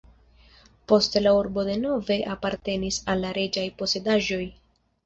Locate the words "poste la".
0.91-1.33